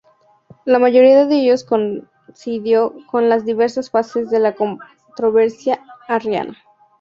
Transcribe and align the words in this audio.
La 0.65 0.79
mayoría 0.79 1.27
de 1.27 1.35
ellos 1.35 1.63
coincidió 1.63 2.91
con 3.05 3.29
las 3.29 3.45
diversas 3.45 3.91
fases 3.91 4.31
de 4.31 4.39
la 4.39 4.55
controversia 4.55 5.79
arriana. 6.07 6.57